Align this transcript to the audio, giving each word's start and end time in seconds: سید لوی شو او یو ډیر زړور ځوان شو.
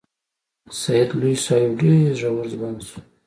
سید 0.79 1.09
لوی 1.19 1.35
شو 1.43 1.51
او 1.53 1.59
یو 1.63 1.73
ډیر 1.79 2.09
زړور 2.19 2.45
ځوان 2.53 2.75
شو. 2.87 2.99